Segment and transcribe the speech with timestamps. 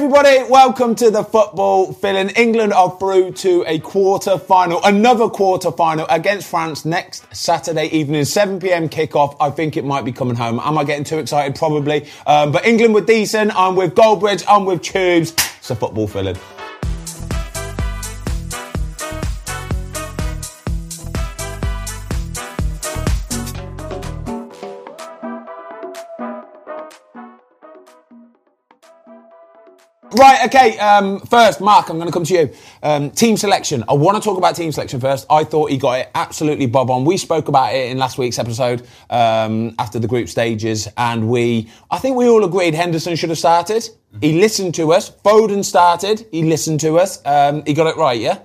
[0.00, 2.28] everybody, welcome to the football filling.
[2.36, 8.24] England are through to a quarter final, another quarter final against France next Saturday evening,
[8.24, 9.36] 7 pm kickoff.
[9.40, 10.60] I think it might be coming home.
[10.60, 11.56] Am I getting too excited?
[11.56, 12.06] Probably.
[12.28, 13.50] Um, but England were decent.
[13.56, 15.32] I'm with Goldbridge, I'm with Tubes.
[15.32, 16.36] It's a football filling.
[30.18, 30.76] Right, okay.
[30.78, 32.52] Um, first, Mark, I'm going to come to you.
[32.82, 33.84] Um, team selection.
[33.88, 35.24] I want to talk about team selection first.
[35.30, 37.04] I thought he got it absolutely bob on.
[37.04, 41.70] We spoke about it in last week's episode um, after the group stages, and we,
[41.92, 43.88] I think we all agreed Henderson should have started.
[44.20, 45.08] He listened to us.
[45.08, 46.26] Foden started.
[46.32, 47.24] He listened to us.
[47.24, 48.40] Um, he got it right, yeah?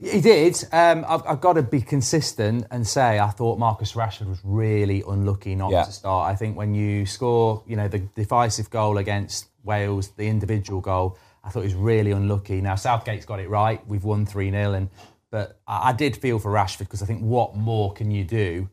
[0.00, 0.56] He did.
[0.72, 5.02] Um, I've, I've, got to be consistent and say I thought Marcus Rashford was really
[5.06, 5.84] unlucky not Yeah.
[5.84, 6.30] to start.
[6.30, 11.18] I think when you score, you know, the decisive goal against Wales, the individual goal,
[11.42, 12.60] I thought he was really unlucky.
[12.60, 13.84] Now Southgate's got it right.
[13.88, 14.88] We've won three 0 and
[15.30, 18.68] but I, I did feel for Rashford because I think what more can you do?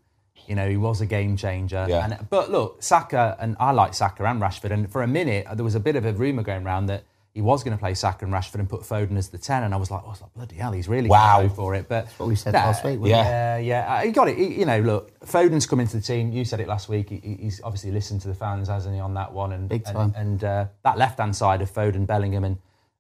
[0.48, 1.88] You know, he was a game changer.
[1.90, 2.06] Yeah.
[2.06, 4.72] And, but look, Saka and I like Saka and Rashford.
[4.72, 7.04] And for a minute, there was a bit of a rumour going around that
[7.36, 9.62] he was going to play Saka and Rashford and put Foden as the ten.
[9.64, 11.44] And I was like, oh, like, bloody hell, he's really Wow.
[11.44, 11.88] go for it.
[11.88, 13.18] But what we said Nah, last week, Yeah.
[13.24, 14.38] yeah, yeah, Uh, he got it.
[14.38, 16.32] He- you know, look, Foden's come into the team.
[16.32, 17.10] You said it last week.
[17.10, 19.52] He, he's obviously listened to the fans, hasn't he, on that one?
[19.52, 20.14] And Big time.
[20.16, 22.58] And, uh, that left-hand side of Foden, Bellingham, and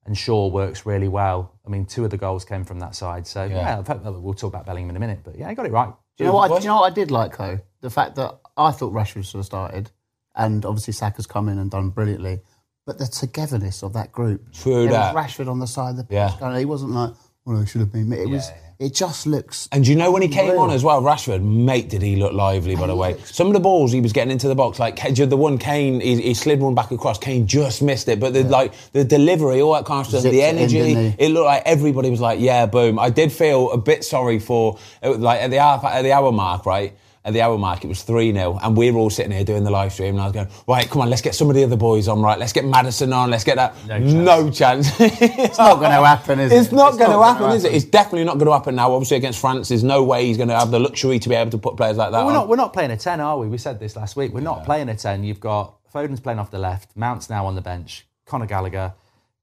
[0.08, 1.52] and Shaw works really well.
[1.66, 3.25] I mean, two of the goals came from that side.
[3.25, 5.22] So yeah, I've- we'll talk about Bellingham in a minute.
[5.23, 5.92] But yeah, he got it right.
[6.17, 6.52] Do you know what?
[6.52, 7.58] I, you know what I did like though?
[7.81, 9.89] The fact that I thought Rashford should have started,
[10.36, 12.42] and obviously Saka's come in and done brilliantly.
[12.86, 14.53] But the togetherness of that group.
[14.53, 15.16] True that.
[15.16, 16.14] Rashford on the side of the pitch.
[16.14, 16.36] Yeah.
[16.39, 18.17] going, He wasn't like, oh, well, it should have been me.
[18.17, 18.52] It was.
[18.77, 19.69] It just looks.
[19.72, 20.64] And you know when he came Unreal.
[20.64, 23.17] on as well, Rashford, mate, did he look lively, by the way.
[23.23, 26.22] Some of the balls he was getting into the box, like the one Kane, he,
[26.22, 28.19] he slid one back across, Kane just missed it.
[28.19, 31.16] But the, like the delivery, all that kind of stuff, Zipped the it in, energy,
[31.17, 32.99] it looked like everybody was like, yeah, boom.
[32.99, 36.33] I did feel a bit sorry for, it like at the hour, at the hour
[36.33, 36.98] mark, right?
[37.25, 39.63] At the hour mark, it was 3 0, and we were all sitting here doing
[39.63, 41.63] the live stream, and I was going, right, come on, let's get some of the
[41.63, 42.37] other boys on, right?
[42.37, 43.75] Let's get Maddison on, let's get that.
[43.87, 44.13] No chance.
[44.13, 44.99] No chance.
[44.99, 46.55] it's not gonna happen, is it?
[46.55, 46.75] It's it?
[46.75, 47.73] not It's going to not happen, gonna is it?
[47.73, 48.91] It's definitely not going to happen now.
[48.93, 51.52] Obviously, against France, there's no way he's going to have the luxury to be able
[51.52, 52.33] to put players like that We're on.
[52.33, 53.47] not, we're not playing a 10, are we?
[53.47, 54.31] We said this last week.
[54.31, 55.23] We're not playing a 10.
[55.23, 58.93] You've got Foden's playing off the left, Mount's now on the bench, Conor Gallagher,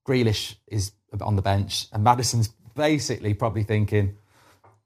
[0.07, 4.17] Grealish is on the bench, and Maddison's basically probably thinking,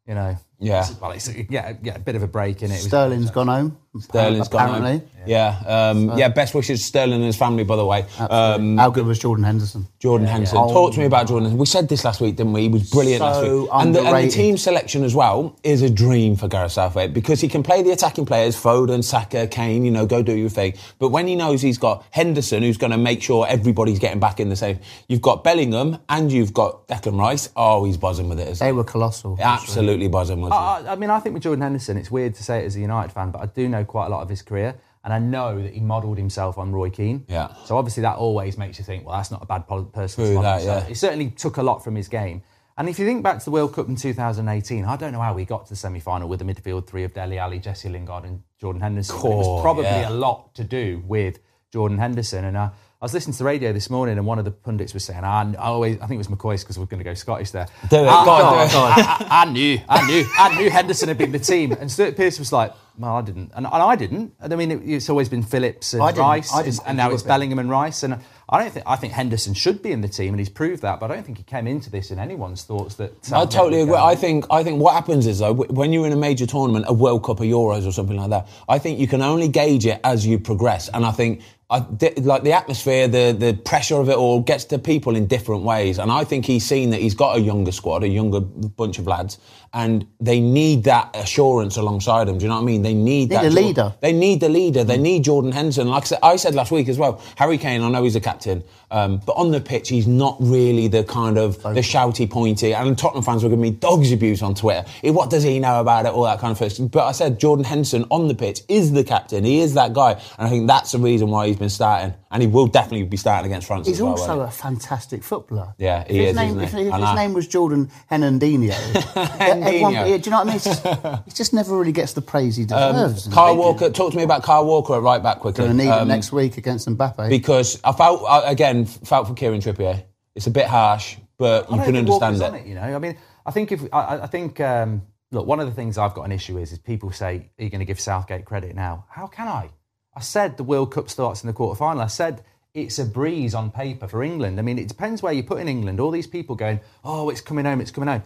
[0.07, 0.87] you know, Yeah.
[1.01, 2.75] well, it's, yeah, yeah, a bit of a break in it.
[2.75, 3.79] It was- Sterling's gone home.
[4.01, 4.99] Sterling's gone apparently.
[4.99, 5.11] home.
[5.27, 6.29] Yeah, um, yeah.
[6.29, 8.07] Best wishes to Sterling and his family, by the way.
[8.17, 9.89] Um, How good was Jordan Henderson?
[9.99, 10.57] Jordan Henderson.
[10.59, 10.73] yeah.
[10.73, 11.59] Talk to me about Jordan.
[11.59, 12.63] We said this last week, didn't we?
[12.63, 13.69] He was brilliant last week.
[13.73, 17.41] And the, and the team selection as well is a dream for Gareth Southgate because
[17.41, 20.75] he can play the attacking players, Foden, Saka, Kane, you know, go do your thing.
[21.01, 24.39] But when he knows he's got Henderson, who's going to make sure everybody's getting back
[24.39, 27.49] in the same, you've got Bellingham and you've got Declan Rice.
[27.57, 28.47] Oh, he's buzzing with it.
[28.47, 28.73] Isn't They he?
[28.73, 29.37] were colossal.
[29.41, 30.57] Absolutely buzzing with it.
[30.57, 32.81] I, I mean, I think with Jordan Henderson, it's weird to say it as a
[32.81, 34.75] United fan, but I do know quite a lot of his career,
[35.05, 37.25] and I know that he modelled himself on Roy Keane.
[37.29, 37.55] Yeah.
[37.65, 40.35] So obviously that always makes you think, well, that's not a bad person True to
[40.35, 40.85] model that, yeah.
[40.85, 42.43] He certainly took a lot from his game.
[42.79, 45.33] And if you think back to the World Cup in 2018, I don't know how
[45.33, 48.43] we got to the semi-final with the midfield three of Dele Alli, Jesse Lingard, and
[48.61, 49.17] Jordan Henderson.
[49.17, 50.09] It was probably yeah.
[50.09, 51.39] a lot to do with
[51.73, 52.45] Jordan Henderson.
[52.45, 52.71] And uh,
[53.01, 55.23] I was listening to the radio this morning, and one of the pundits was saying,
[55.23, 57.67] I, I always, I think it was McCoist because we're going to go Scottish there.
[57.91, 58.09] Do it.
[58.09, 58.79] I- Go on, do it.
[58.79, 62.17] I, I- I knew, I knew, I knew Henderson had been the team, and Stuart
[62.17, 64.33] Pearce was like, "Well, I didn't," and, and I didn't.
[64.41, 66.21] And I mean, it, it's always been Phillips and didn't.
[66.23, 67.29] Rice, didn't and now it's be.
[67.29, 68.03] Bellingham and Rice.
[68.03, 68.19] And
[68.49, 70.99] I don't think I think Henderson should be in the team, and he's proved that.
[70.99, 73.13] But I don't think he came into this in anyone's thoughts that.
[73.31, 73.95] I totally agree.
[73.97, 76.95] I think I think what happens is though when you're in a major tournament, a
[76.95, 78.49] World Cup, or Euros, or something like that.
[78.71, 81.43] I think you can only gauge it as you progress, and I think.
[81.69, 81.79] I,
[82.19, 85.99] like the atmosphere, the the pressure of it all gets to people in different ways,
[85.99, 89.09] and I think he's seen that he's got a younger squad, a younger bunch of
[89.09, 89.39] lads,
[89.75, 92.39] and they need that assurance alongside him.
[92.39, 92.83] Do you know what I mean?
[92.83, 93.95] They need, Need that a Jor- leader.
[94.01, 94.85] They need the leader.
[94.85, 95.89] They need Jordan Henderson.
[95.89, 97.83] Like I said, I said last week as well, Harry Kane.
[97.83, 98.63] I know he's a captain,
[98.93, 102.75] um, but on the pitch, he's not really the kind of the shouty, pointy.
[102.75, 104.85] And Tottenham fans were giving me dogs abuse on Twitter.
[105.03, 106.13] What does he know about it?
[106.13, 106.87] All that kind of thing.
[106.87, 109.43] But I said Jordan Henderson on the pitch is the captain.
[109.43, 112.43] He is that guy, and I think that's the reason why he's been starting, and
[112.43, 113.87] he will definitely be starting against France.
[113.87, 115.75] He's as well, also a fantastic footballer.
[115.79, 118.71] Yeah, he his is, Name, if if his name was Jordan Hernandinho,
[119.41, 120.57] everyone, do you know what I mean?
[120.57, 120.85] It's just,
[121.27, 122.67] he just never really gets the praise he he?
[122.67, 123.27] deserves.
[123.27, 123.91] Um, Kyle Walker.
[123.91, 125.65] Talk to me about Kyle Walker at right back quickly.
[125.65, 127.29] Going to need Um, it next week against Mbappe.
[127.29, 130.03] because I felt again felt for Kieran Trippier.
[130.35, 132.67] It's a bit harsh, but you can understand Walker's it.
[132.67, 135.03] You know, I mean, I think if I, I- I think um,
[135.33, 137.71] look, one of the things I've got an issue is is people say, "Are you
[137.71, 139.71] going to give Southgate credit now?" How can I?
[140.17, 142.01] I said the World Cup starts in the quarter final.
[142.01, 142.43] I said
[142.73, 144.59] it's a breeze on paper for England.
[144.59, 146.01] I mean, it depends where you put in England.
[146.01, 148.23] All these people going, oh, it's coming home, it's coming home.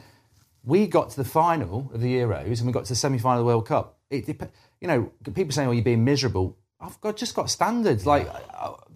[0.63, 3.45] We got to the final of the Euros and we got to the semi-final of
[3.45, 3.99] the World Cup.
[4.09, 4.29] It,
[4.81, 8.07] you know, people saying, "Oh, you're being miserable." I've got just got standards.
[8.07, 8.29] Like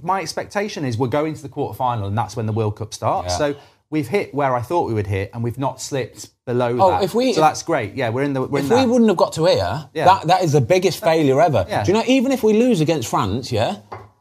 [0.02, 2.94] my expectation is we're going to the quarter final and that's when the World Cup
[2.94, 3.32] starts.
[3.32, 3.38] Yeah.
[3.38, 3.56] So
[3.94, 7.02] we've hit where I thought we would hit and we've not slipped below Oh, that.
[7.04, 7.94] if we- so that's great.
[7.94, 8.42] Yeah, we're in the.
[8.42, 10.04] We're If in we wouldn't have got to here, Yeah.
[10.04, 11.64] that, that is the biggest failure ever.
[11.68, 11.84] Yeah.
[11.84, 13.76] Do you know, even if we lose against France, yeah,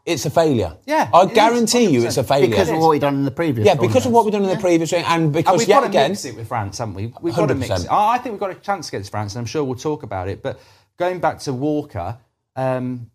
[0.05, 0.77] it's a failure.
[0.85, 2.47] Yeah, I guarantee you it's a failure.
[2.49, 3.65] because of what we've done in the previous.
[3.65, 5.81] yeah, because of what we've done in the previous and And because we've yet got
[5.81, 7.13] to again, mix it with France, haven't we?
[7.21, 7.91] We've got to mix it.
[7.91, 10.41] I think we've got a chance against France, and I'm sure we'll talk about it.
[10.43, 10.59] But
[10.97, 12.17] going back to Walker,
[12.55, 13.09] um,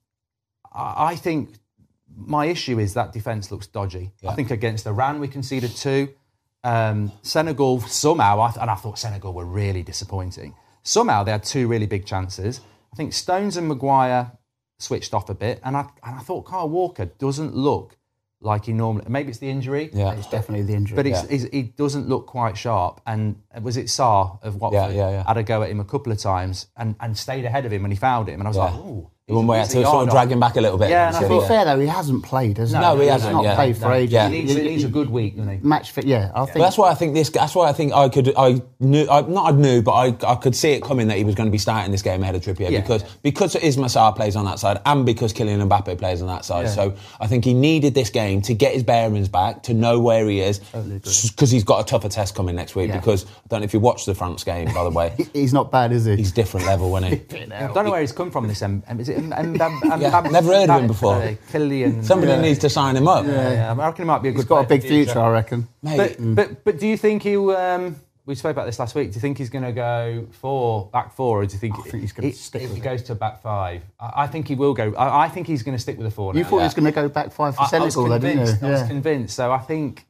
[0.75, 1.54] I think
[2.20, 4.11] my issue is that defence looks dodgy.
[4.26, 6.08] I think against Iran we conceded two.
[6.68, 10.54] Um, Senegal somehow, and I thought Senegal were really disappointing.
[10.82, 12.60] Somehow they had two really big chances.
[12.92, 14.32] I think Stones and Maguire
[14.78, 17.96] switched off a bit, and I and I thought Carl Walker doesn't look
[18.40, 19.04] like he normally.
[19.08, 19.90] Maybe it's the injury.
[19.92, 20.96] yeah, It's definitely the injury.
[20.96, 23.00] But it's, it's, he doesn't look quite sharp.
[23.06, 25.24] And was it Sarr of Watford yeah, yeah.
[25.26, 27.82] had a go at him a couple of times and, and stayed ahead of him
[27.82, 28.40] when he fouled him.
[28.40, 28.64] And I was Yeah.
[28.64, 29.10] like, ooh.
[29.28, 30.10] The one where he's to sort of off.
[30.10, 30.88] drag him back a little bit.
[30.90, 32.78] Yeah, and I to be fair though, he hasn't played, has he?
[32.78, 33.54] No, he hasn't, not yeah.
[33.54, 33.92] played for No.
[33.92, 34.12] ages.
[34.12, 34.28] Yeah.
[34.28, 35.66] He needs, he needs a good week, doesn't he?
[35.66, 36.06] match fit.
[36.06, 37.28] Yeah, I think But that's why I think this.
[37.30, 38.32] That's why I think I could.
[38.36, 39.06] I knew.
[39.10, 41.46] I, not I knew, but I, I could see it coming that he was going
[41.46, 43.08] to be starting this game ahead of Trippier Yeah, because yeah.
[43.22, 46.69] because Isma Sarr plays on that side and because Kylian Mbappe plays on that side.
[46.70, 50.26] So I think he needed this game to get his bearings back, to know where
[50.28, 52.88] he is, because he's got a tougher test coming next week.
[52.88, 52.98] Yeah.
[52.98, 55.14] Because I don't know if you watched the France game, by the way.
[55.32, 56.16] he's not bad, is he?
[56.16, 57.42] He's different level, isn't he?
[57.52, 58.46] I don't know where he's come from.
[58.48, 60.86] This M- M- is it M- M- M- M- Yeah, M- never heard of him
[60.86, 61.14] before.
[61.16, 62.04] uh, Kylian.
[62.10, 62.40] Somebody yeah.
[62.40, 63.26] needs to sign him up.
[63.26, 63.72] Yeah, yeah.
[63.72, 64.38] I reckon he might be a good.
[64.38, 65.68] He's got a big for the future, I reckon.
[65.82, 67.36] Mate, But, but but do you think he?
[67.36, 69.10] Um, we spoke about this last week.
[69.10, 71.82] Do you think he's going to go four back four, or do you think, I
[71.88, 72.84] think he's gonna it- stick if with he it.
[72.84, 73.82] goes to back five?
[73.98, 74.92] I, I think he will go.
[74.94, 76.34] I, I think he's going to stick with the four.
[76.34, 76.48] You now.
[76.50, 78.36] thought he was going to go back five for I, I was Senegal, though, didn't
[78.36, 78.62] convinced.
[78.62, 78.68] you?
[78.68, 79.34] I was convinced.
[79.36, 80.04] So I think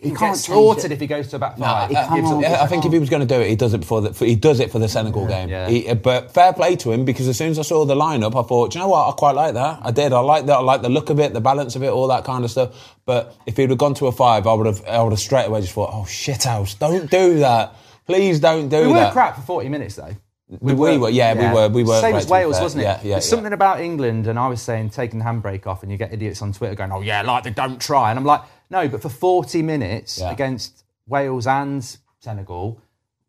[0.00, 0.92] he, He can't gets slaughtered it.
[0.92, 1.90] if he goes to a back No, five.
[1.90, 2.40] he It can't.
[2.40, 4.24] gives I think if he was going to do it, he does it before the,
[4.24, 5.48] he does it for the Senegal game.
[5.48, 5.68] Yeah.
[5.68, 8.46] He, but fair play to him because as soon as I saw the lineup, I
[8.46, 9.80] thought, you know what, I quite like that.
[9.82, 10.12] I did.
[10.12, 10.56] I like that.
[10.58, 12.94] I like the look of it, the balance of it, all that kind of stuff.
[13.06, 15.46] But if he'd have gone to a five, I would have, I would have straight
[15.46, 17.74] away just thought, oh shit house, don't do that.
[18.06, 18.88] Please don't do we that.
[18.88, 20.16] We were crap for forty minutes though.
[20.48, 22.00] We, we were, yeah, we were, we were.
[22.00, 22.84] Same right, as Wales, wasn't it?
[22.84, 23.08] Yeah, yeah.
[23.16, 23.18] Yeah.
[23.18, 26.40] something about England, and I was saying taking the handbrake off, and you get idiots
[26.40, 29.08] on Twitter going, "Oh yeah, like they don't try," and I'm like, "No," but for
[29.08, 30.30] 40 minutes Yeah.
[30.30, 31.82] against Wales and
[32.20, 32.80] Senegal,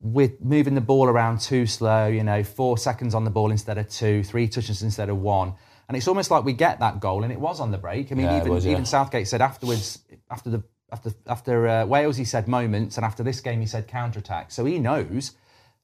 [0.01, 2.07] we're moving the ball around too slow.
[2.07, 5.53] You know, four seconds on the ball instead of two, three touches instead of one,
[5.88, 8.12] and it's almost like we get that goal, and it was on the break.
[8.12, 8.71] I mean, Yeah, even was, yeah.
[8.74, 10.00] even Southgate said afterwards,
[10.30, 13.88] after the after after uh, Wales, he said moments, and after this game, he said
[13.88, 14.51] counter attack.
[14.51, 15.33] So he knows.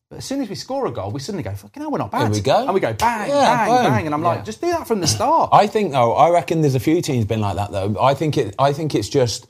[0.10, 2.12] But as soon as we score a goal, we suddenly go, fucking hell, we're not
[2.12, 2.22] bad.
[2.24, 2.64] Here we go.
[2.66, 3.92] And we go bang, Yeah, bang, boom.
[3.92, 4.06] bang.
[4.06, 5.50] And I'm like, just do that from the start.
[5.52, 7.96] I think though, I reckon there's a few teams been like that though.
[8.00, 8.54] I think it.
[8.60, 9.48] I think it's just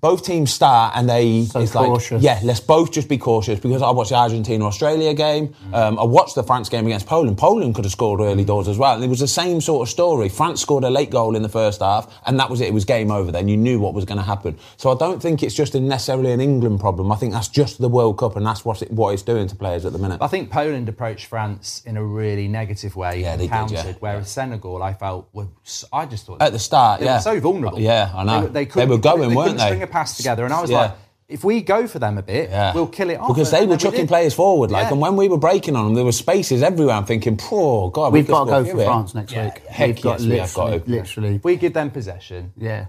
[0.00, 3.82] both teams start and they So it's like yeah, let's both just be cautious because
[3.82, 5.54] I watched the Argentina Australia game.
[5.72, 7.36] Um, I watched the France game against Poland.
[7.36, 8.94] Poland could have scored early doors as well.
[8.94, 10.28] And it was the same sort of story.
[10.28, 12.68] France scored a late goal in the first half, and that was it.
[12.68, 13.30] It was game over.
[13.30, 14.58] Then you knew what was going to happen.
[14.76, 17.12] So I don't think it's just a necessarily an England problem.
[17.12, 19.56] I think that's just the World Cup, and that's what it, what it's doing to
[19.56, 20.18] players at the minute.
[20.22, 23.20] I think Poland approached France in a really negative way.
[23.20, 23.92] Yeah, they did, yeah.
[24.00, 25.48] Whereas Senegal, I felt, were,
[25.92, 27.16] I just thought At the start, they yeah.
[27.16, 27.78] were so vulnerable.
[27.80, 28.46] Yeah, I know.
[28.46, 29.86] They, were- They were going, they weren't they?
[29.90, 30.78] String pass together, and I was Yeah.
[30.78, 30.92] like,
[31.28, 32.72] if we go for them a bit, Yeah.
[32.74, 33.28] we'll kill it off.
[33.28, 34.92] Because And they were then we chucking players forward, like, Yeah.
[34.92, 36.96] and when we were breaking on them, there were spaces everywhere.
[36.96, 39.62] I'm thinking, poor God, We've could got to go for here." France next Yeah, week.
[39.68, 40.90] heck We've got yes, we have got literally, to.
[40.90, 42.86] literally, we give them possession, yeah.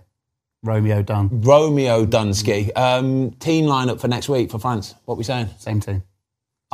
[0.63, 1.41] Romeo done.
[1.43, 2.71] Romeo Dunsky.
[2.77, 4.93] Um, team lineup for next week for France.
[5.05, 5.49] What we saying?
[5.57, 6.03] Same team.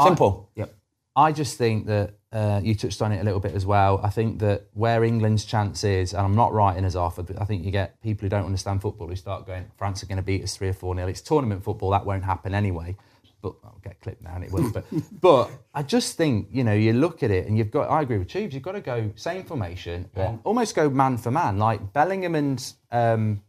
[0.01, 0.49] Simple.
[0.55, 0.73] Yep.
[1.15, 3.99] I just think that uh, you touched on it a little bit as well.
[4.03, 7.45] I think that where England's chance is, and I'm not writing us off, but I
[7.45, 10.21] think you get people who don't understand football who start going, France are going to
[10.23, 11.07] beat us 3 or 4 nil.
[11.07, 12.95] It's tournament football, that won't happen anyway.
[13.41, 14.69] But I'll get clipped now and it will.
[14.71, 14.85] But,
[15.21, 18.19] but I just think, you know, you look at it and you've got, I agree
[18.19, 21.57] with Tubes, you've got to go same formation and almost go man for man.
[21.57, 23.41] Like Bellingham and um,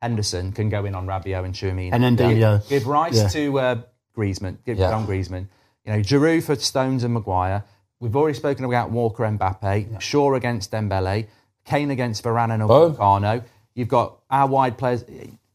[0.00, 1.90] Henderson can go in on Rabiot and Tchouaméni.
[1.92, 2.68] And then give, Diallo.
[2.70, 3.28] give Rice Yeah.
[3.28, 3.82] to uh,
[4.16, 4.88] Griezmann, give Yeah.
[4.90, 5.48] John Griezmann.
[5.84, 7.64] You know, Giroud for Stones and Maguire.
[8.00, 10.00] We've already spoken about Walker Mbappe.
[10.00, 11.26] Shaw against Dembele.
[11.64, 12.62] Kane against Varane and.
[12.62, 13.44] Upamecano.
[13.74, 15.04] You've got our wide players.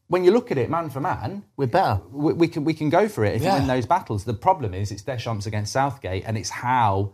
[0.08, 2.00] When you look at it, man for man, We're better.
[2.10, 3.54] we, we can we can go for it if Yeah.
[3.54, 4.24] you win those battles.
[4.24, 7.12] The problem is it's Deschamps against Southgate, and it's how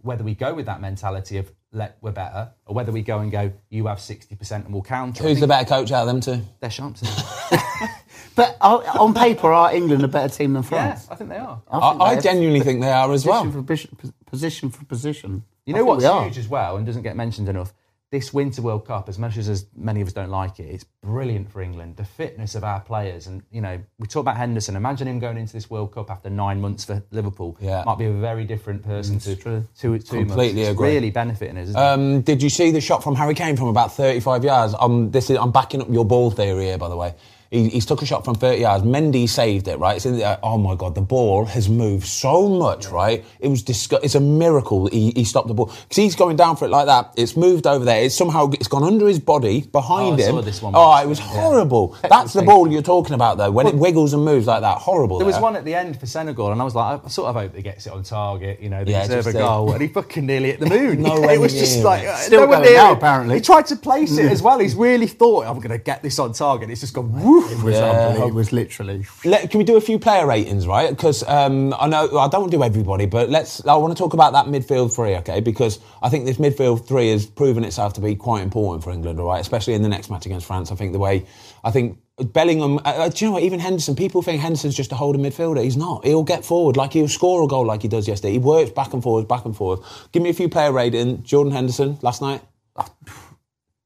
[0.00, 3.32] whether we go with that mentality of let we're better, or whether we go and
[3.32, 5.22] go you have sixty percent and we'll counter.
[5.24, 6.44] Who's the better coach out of them two?
[6.60, 7.02] Deschamps?
[7.02, 7.90] isn't it?
[8.34, 11.08] But uh, on paper, are England a better team than yeah, France?
[11.10, 11.60] I think they are.
[11.68, 13.52] I, I, think I they're genuinely think they are as position well.
[13.52, 15.44] for position, position for position.
[15.66, 16.24] You know think what's we are.
[16.24, 17.74] huge as well, and doesn't get mentioned enough.
[18.12, 20.84] This Winter World Cup, as much as, as many of us don't like it, it's
[21.02, 21.96] brilliant for England.
[21.96, 24.76] The fitness of our players, and you know, we talk about Henderson.
[24.76, 27.56] Imagine him going into this World Cup after nine months for Liverpool.
[27.58, 27.82] Yeah.
[27.86, 29.66] might be a very different person to true.
[29.78, 30.32] two, two months.
[30.32, 30.90] Completely It's agree.
[30.90, 31.74] Really benefiting us.
[31.74, 34.74] Um, did you see the shot from Harry Kane from about 35 yards?
[34.78, 37.14] Um, this is, I'm backing up your ball theory here, by the way.
[37.52, 38.82] He, he's took a shot from 30 yards.
[38.82, 39.96] Mendy saved it, right?
[39.96, 43.22] It's in the, uh, oh my God, the ball has moved so much, right?
[43.40, 46.56] It was disgu- It's a miracle he, he stopped the ball because he's going down
[46.56, 47.12] for it like that.
[47.16, 48.02] It's moved over there.
[48.04, 50.34] It's somehow it's gone under his body behind Oh, I him.
[50.36, 51.26] saw this one oh, it was yeah.
[51.26, 51.94] horrible.
[52.08, 53.50] That's the ball you're talking about, though.
[53.50, 55.18] When it wiggles and moves like that, horrible.
[55.18, 57.34] There was one at the end for Senegal, and I was like, I sort of
[57.34, 58.60] hope he gets it on target.
[58.62, 59.42] You know, they Yeah, deserve a there.
[59.42, 61.02] goal, and he fucking nearly hit the moon.
[61.02, 62.08] No it was just near like it.
[62.08, 63.34] uh, Still no one going near now, apparently.
[63.34, 64.58] He tried to place it as well.
[64.58, 66.70] He's really thought I'm going to get this on target.
[66.70, 67.12] It's just gone.
[67.22, 67.41] Woof.
[67.50, 68.24] It was, Yeah.
[68.26, 69.06] it was literally.
[69.24, 70.90] Let, can we do a few player ratings, right?
[70.90, 73.64] Because um, I know I don't do everybody, but let's.
[73.66, 75.40] I want to talk about that midfield three, okay?
[75.40, 79.20] Because I think this midfield three has proven itself to be quite important for England,
[79.20, 79.40] all right?
[79.40, 80.70] Especially in the next match against France.
[80.72, 81.26] I think the way
[81.64, 82.78] I think Bellingham.
[82.78, 83.42] Uh, uh, do you know what?
[83.42, 83.96] Even Henderson.
[83.96, 85.62] People think Henderson's just a holding midfielder.
[85.62, 86.04] He's not.
[86.04, 88.32] He'll get forward, like he'll score a goal, like he does yesterday.
[88.32, 89.80] He works back and forth, back and forth.
[90.12, 91.22] Give me a few player rating.
[91.22, 92.42] Jordan Henderson last night.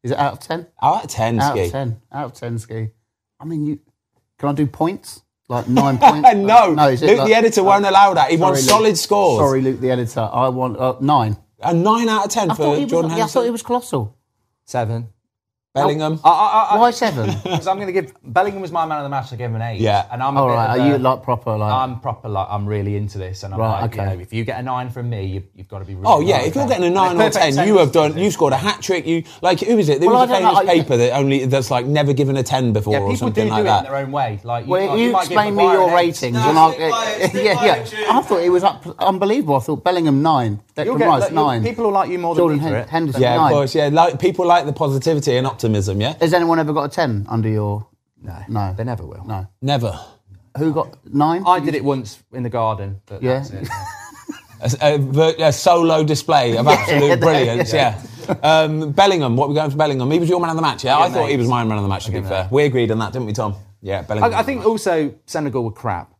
[0.02, 0.66] Is it out of 10?
[0.80, 1.64] Out of ten, Out Ski.
[1.66, 2.00] of 10.
[2.12, 2.88] Out of 10, Ski.
[3.40, 3.78] I mean, you.
[4.38, 5.22] Can I do points?
[5.48, 6.28] Like nine points?
[6.34, 8.30] no, no is it Luke like- the editor won't allow that.
[8.30, 8.82] He wants Sorry, Luke.
[8.82, 9.38] solid scores.
[9.40, 10.28] Sorry, Luke, the editor.
[10.32, 11.36] I want uh, nine.
[11.60, 13.50] A nine out of ten I for thought, he was, Jordan yeah, I thought he
[13.50, 14.16] was colossal.
[14.66, 15.08] Seven.
[15.76, 16.20] Bellingham.
[16.24, 16.32] Oh, I,
[16.72, 17.26] I, I, Why seven?
[17.42, 19.32] Because I'm going to give Bellingham was my man of the match.
[19.32, 19.80] I gave him an eight.
[19.80, 20.06] Yeah.
[20.10, 21.56] and I'm a All bit of Are a- you like proper?
[21.56, 24.10] Like I'm proper like I'm really into this, and I'm Right, like, okay.
[24.10, 25.94] you know, if you get a nine from me, you, you've got to be.
[25.94, 28.16] Really Oh yeah, if you're getting a nine or Perfect ten, you have done.
[28.18, 29.06] You scored a hat trick.
[29.06, 30.00] You like who is it?
[30.00, 32.36] There Well, was a I don't know, famous paper that only that's like never given
[32.36, 34.40] a ten before Yeah, or people do something do like it in their own way.
[34.44, 36.72] Like, you, Well, might- you, might give explain me your ratings, and I'll.
[36.72, 38.16] stick by it, stick yeah, yeah.
[38.18, 39.56] I thought it was unbelievable.
[39.56, 42.18] I thought Bellingham nine, You'll Declan get- Rice look, you'll- nine, People will like you
[42.18, 43.46] more than Jordan me Hen- Henderson yeah, nine.
[43.46, 43.74] of course.
[43.74, 46.00] Yeah, like people like the positivity and optimism.
[46.00, 47.86] Yeah, Has anyone ever got a ten under your?
[48.22, 48.74] No, No.
[48.76, 49.24] they never will.
[49.26, 49.46] No.
[49.62, 49.98] never.
[50.58, 51.44] Who got nine?
[51.46, 53.00] I did it once in the garden.
[53.06, 53.38] But Yeah.
[53.40, 53.68] that's it.
[54.80, 57.74] A, a a solo display of absolute brilliance.
[57.74, 58.00] Yeah.
[58.42, 59.36] Um, Bellingham.
[59.36, 60.10] What were we going for Bellingham?
[60.10, 60.82] He was your man of the match.
[60.82, 62.06] Yeah, I him thought he was my man of the match.
[62.06, 63.54] To be fair, we agreed on that, didn't we, Tom?
[63.82, 64.32] Yeah, Bellingham.
[64.32, 66.10] I, I think also Senegal were crap.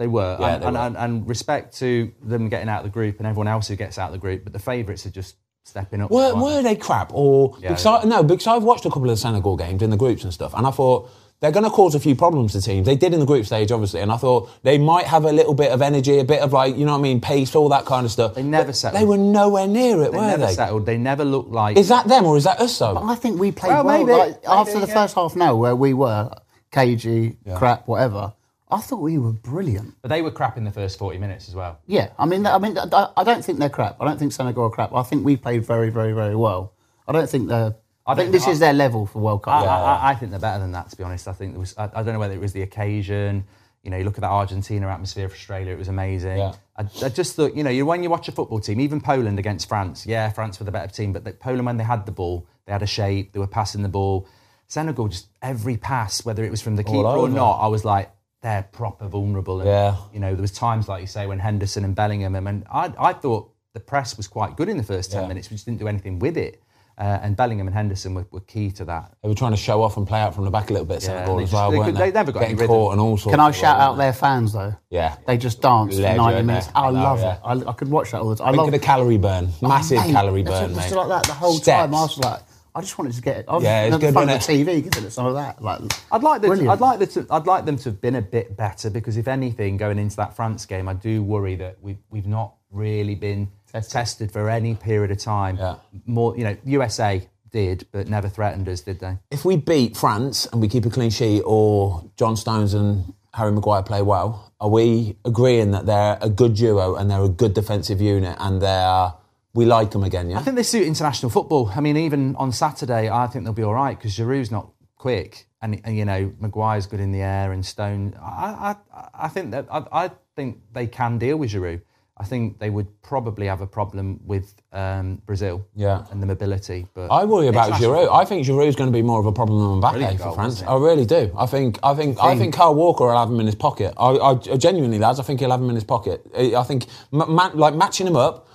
[0.00, 0.38] They were.
[0.40, 0.80] Yeah, and, they and, were.
[0.80, 3.98] And, and respect to them getting out of the group and everyone else who gets
[3.98, 6.10] out of the group, but the favourites are just stepping up.
[6.10, 8.22] Were, were they crap or Yeah, because they I, no?
[8.22, 10.66] Because I've watched a couple of the Senegal games in the groups and stuff, and
[10.66, 12.86] I thought they're going to cause a few problems to teams.
[12.86, 15.52] They did in the group stage, obviously, and I thought they might have a little
[15.52, 17.84] bit of energy, a bit of like you know what I mean, pace, all that
[17.84, 18.36] kind of stuff.
[18.36, 19.02] They never But settled.
[19.02, 20.54] They were nowhere near it, They were never they?
[20.54, 20.86] settled.
[20.86, 21.76] They never looked like.
[21.76, 22.96] Is that them or is that us though?
[22.96, 23.98] I think we played Well, well.
[23.98, 24.94] maybe, like, after maybe, the yeah.
[25.02, 26.30] first half an hour where we were
[26.72, 28.32] cagey, crap, whatever.
[28.72, 29.94] I thought we were brilliant.
[30.02, 31.78] but they were crap in the first 40 minutes as well.
[31.86, 33.96] Yeah, I mean, I mean, I don't think they're crap.
[34.00, 34.92] I don't think Senegal are crap.
[34.94, 36.72] I think we played very, very, very well.
[37.08, 37.74] I don't think they're.
[38.06, 39.62] I, I think this I- is their level for World Cup.
[39.62, 41.28] I, I, I think they're better than that, to be honest.
[41.28, 41.74] I think there was.
[41.76, 43.44] I, don't know whether it was the occasion.
[43.82, 46.38] You know, you look at that Argentina atmosphere for Australia; it was amazing.
[46.38, 46.52] Yeah.
[46.76, 49.38] I, I just thought, you know, you, when you watch a football team, even Poland
[49.38, 52.12] against France, yeah, France were the better team, but the, Poland when they had the
[52.12, 54.26] ball, they had a shape, they were passing the ball.
[54.66, 58.10] Senegal, just every pass, whether it was from the keeper or not, I was like,
[58.42, 59.60] they're proper vulnerable.
[59.60, 59.96] And, Yeah.
[60.12, 63.12] You know, there was times like you say when Henderson and Bellingham, and I, I
[63.12, 65.28] thought the press was quite good in the first ten Yeah.
[65.28, 65.50] minutes.
[65.50, 66.62] We just didn't do anything with it.
[66.98, 69.14] Uh, and Bellingham and Henderson were, were key to that.
[69.22, 71.00] They were trying to show off and play out from the back a little bit,
[71.00, 72.10] Senegal they as well, they weren't they?
[72.10, 73.32] they never got Getting any caught and all sorts.
[73.32, 74.74] Can I of shout well, out their fans though?
[74.90, 75.16] Yeah.
[75.26, 76.66] They just danced for Legend, 90 minutes.
[76.66, 76.70] eh?
[76.74, 77.34] I, I know, love yeah.
[77.36, 77.40] it.
[77.42, 78.48] I, I could watch that all the time.
[78.48, 80.96] I Think love of the calorie burn, massive Oh, mate, calorie that's burn, just mate.
[80.98, 81.78] like that the whole Steps.
[81.80, 81.94] time.
[81.94, 82.40] I was like,
[82.74, 83.44] I just wanted to get it.
[83.48, 85.62] I Yeah, it's the good, wasn't the TV some of that.
[85.62, 85.80] Like,
[86.12, 86.58] I'd like them.
[86.58, 87.26] To, I'd like them to.
[87.30, 90.36] I'd like them to have been a bit better because if anything, going into that
[90.36, 95.10] France game, I do worry that we've we've not really been tested, for any period
[95.10, 95.56] of time.
[95.56, 95.76] Yeah.
[96.06, 99.18] More, you know, USA did, but never threatened us, did they?
[99.30, 103.52] If we beat France and we keep a clean sheet, or John Stones and Harry
[103.52, 107.54] Maguire play well, are we agreeing that they're a good duo and they're a good
[107.54, 109.12] defensive unit and they're
[109.54, 110.30] we like them again?
[110.30, 110.38] Yeah.
[110.38, 111.70] I think they suit international football.
[111.74, 115.46] I mean, even on Saturday, I think they'll be all right because Giroud's not quick,
[115.62, 118.14] and, and you know Maguire's good in the air, and Stone.
[118.20, 121.80] I I, I think that I, I think they can deal with Giroud.
[122.16, 126.04] I think they would probably have a problem with um, Brazil Yeah.
[126.10, 126.86] and the mobility.
[126.92, 128.12] But I worry about Giroud.
[128.12, 130.62] I think Giroud's going to be more of a problem than Mbappe for France.
[130.62, 131.32] I really do.
[131.34, 131.78] I think.
[131.82, 132.22] I think.
[132.22, 133.94] I think Kyle Walker will have him in his pocket.
[133.96, 136.20] I, I genuinely, lads, I think he'll have him in his pocket.
[136.36, 138.48] I think, like matching him up.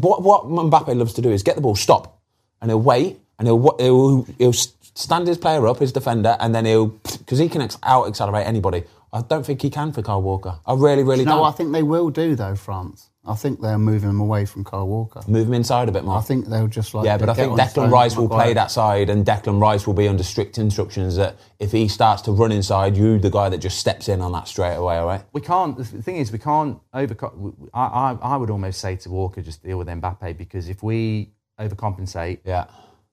[0.00, 2.20] What what Mbappe loves to do is get the ball, stop,
[2.60, 6.66] and he'll wait, and he'll he'll, he'll stand his player up, his defender, and then
[6.66, 6.86] he'll
[7.18, 8.84] because he can out accelerate anybody.
[9.12, 10.58] I don't think he can for Kyle Walker.
[10.66, 11.46] I really, really No, don't.
[11.46, 12.54] I think they will do though.
[12.54, 13.08] France.
[13.28, 15.20] I think they're moving him away from Kyle Walker.
[15.26, 16.16] Move him inside a bit more.
[16.16, 19.10] I think they'll just like yeah, but I think Declan Rice will play that side,
[19.10, 22.96] and Declan Rice will be under strict instructions that if he starts to run inside,
[22.96, 24.96] you the guy that just steps in on that straight away.
[24.98, 25.22] All right.
[25.32, 25.76] we can't.
[25.76, 27.68] The thing is, we can't overcome.
[27.74, 31.32] I, I, I would almost say to Walker, just deal with Mbappe because if we
[31.58, 32.66] overcompensate, Yeah.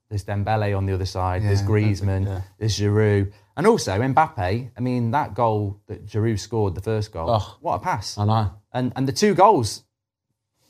[0.09, 2.41] there's Dembele on the other side, there's Yeah, Griezmann, yeah.
[2.59, 4.71] there's Giroud, and also Mbappe.
[4.77, 7.57] I mean, that goal that Giroud scored, the first goal, Oh.
[7.61, 8.17] what a pass!
[8.17, 8.51] I know.
[8.71, 9.83] And and the two goals,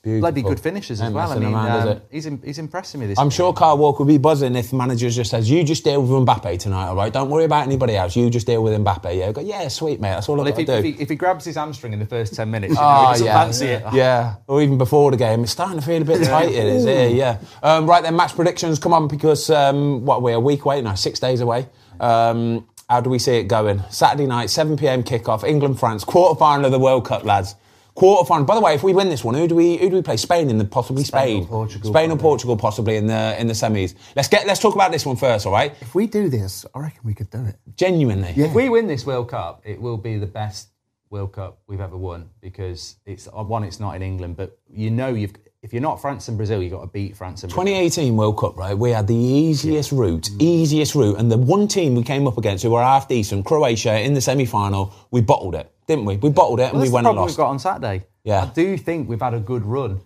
[0.03, 0.19] Beautiful.
[0.19, 1.31] bloody good finishes as well.
[1.31, 3.17] I mean, around, um, he's im- he's impressing me this.
[3.17, 3.31] I'm year.
[3.31, 6.11] sure Kyle Walker will be buzzing if the manager just says, "You just deal with
[6.27, 7.13] Mbappe tonight, all right?
[7.13, 8.13] Don't worry about anybody else.
[8.13, 10.09] You just deal with Mbappe." Yeah, I go, yeah, sweet mate.
[10.09, 10.91] That's all Well, I've if he, to if, do.
[10.91, 13.23] he, if he grabs his hamstring in the first 10 minutes, you know, Oh, he
[13.23, 13.87] doesn't yeah.
[13.89, 13.93] it.
[13.93, 16.49] Yeah, or even before the game, it's starting to feel a bit tight.
[16.49, 17.37] It is, yeah, yeah.
[17.63, 18.79] Um, right then, match predictions.
[18.79, 21.67] Come on, because um, what we're a week away now, six days away.
[22.01, 23.81] Um, how do we see it going?
[23.89, 25.01] Saturday night, 7 p.m.
[25.03, 25.45] kickoff.
[25.45, 27.55] England France quarter final of the World Cup, lads.
[27.95, 28.45] Quarter final.
[28.45, 30.17] By the way, if we win this one, who do we who do we play?
[30.17, 32.17] Spain in the possibly Spain, or Portugal, Spain or.
[32.17, 33.93] Portugal possibly in the in the semis.
[34.15, 35.75] Let's get let's talk about this one first, all right?
[35.79, 37.55] If we do this, I reckon we could do it.
[37.75, 38.45] Genuinely, Yeah.
[38.47, 40.69] If we win this World Cup, it will be the best
[41.11, 44.89] World Cup we've ever won because it's uh, one, it's not in England, but you
[44.89, 47.73] know you've if you're not France and Brazil, you've got to beat France and Brazil.
[47.73, 48.77] 2018 World Cup, right?
[48.77, 52.63] We had the easiest route, easiest route, and the one team we came up against
[52.63, 56.17] who were half decent, Croatia, in the semi-final, we bottled it, didn't we?
[56.17, 57.31] We bottled it and Well, we that's went the and problem lost.
[57.31, 58.05] we've got on Saturday.
[58.23, 58.43] Yeah.
[58.43, 60.01] I do think we've had a good run,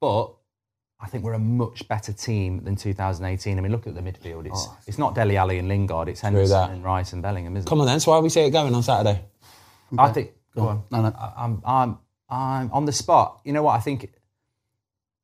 [0.00, 0.32] but
[0.98, 3.58] I think we're a much better team than 2018.
[3.58, 4.46] I mean, look at the midfield.
[4.46, 4.76] It's oh.
[4.86, 6.08] it's not Dele Alli and Lingard.
[6.08, 6.70] It's Henderson that.
[6.70, 7.68] and Rice and Bellingham, isn't it?
[7.68, 9.20] Come on then, so how we see it going on Saturday?
[9.92, 9.98] it?
[10.00, 10.32] I think.
[10.54, 10.84] Go on.
[10.90, 11.08] No, no.
[11.08, 11.98] I- I'm I'm
[12.30, 13.40] I'm on the spot.
[13.44, 13.74] You know what?
[13.76, 14.10] I think.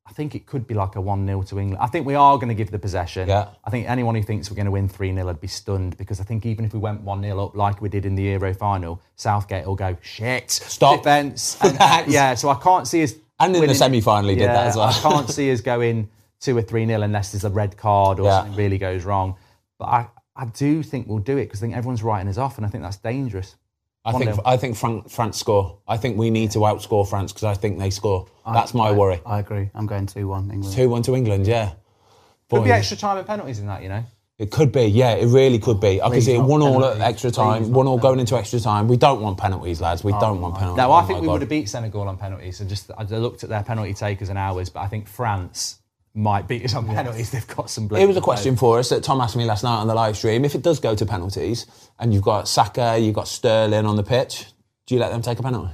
[0.05, 1.81] I think it could be like a 1 0 to England.
[1.83, 3.29] I think we are going to give the possession.
[3.29, 3.49] Yeah.
[3.65, 6.21] I think anyone who thinks we're going to win 3 0 would be stunned because
[6.21, 8.53] I think even if we went 1 0 up like we did in the Euro
[8.53, 10.99] final, Southgate will go, shit, Stop.
[10.99, 11.57] defence.
[12.09, 13.15] Yeah, so I can't see us.
[13.39, 14.89] And in the winning- semi-final he did that as well.
[14.89, 16.09] I can't see us going
[16.41, 18.39] 2 or 3 0 unless there's a red card or Yeah.
[18.41, 19.37] something really goes wrong.
[19.79, 22.57] But I, I do think we'll do it because I think everyone's writing us off
[22.59, 23.55] and I think that's dangerous.
[24.05, 24.43] I think 1-0.
[24.45, 25.79] I think Fran- France score.
[25.87, 28.27] I think we need to outscore France because I think they score.
[28.45, 29.21] That's my worry.
[29.25, 29.71] I agree.
[29.75, 30.75] I'm going 2 1 England.
[30.75, 31.73] Two one to England, yeah.
[32.51, 34.05] Could be extra time and penalties in that, you know.
[34.39, 36.01] It could be, yeah, it really could be.
[36.03, 38.19] I could Please see it not one all at extra time, not one all going
[38.19, 38.89] into extra time.
[38.89, 40.03] We don't want penalties, lads.
[40.03, 40.79] We oh don't want penalties.
[40.79, 41.33] No, Oh I my think we God.
[41.35, 42.61] would have beat Senegal on penalties.
[42.61, 45.79] And just I looked at their penalty takers and ours, but I think France
[46.15, 47.31] might beat us on penalties.
[47.31, 47.85] They've got some.
[47.95, 50.17] It was a question for us that Tom asked me last night on the live
[50.17, 50.45] stream.
[50.45, 51.67] If it does go to penalties
[51.99, 54.47] and you've got Saka, you've got Sterling on the pitch,
[54.87, 55.73] do you let them take a penalty?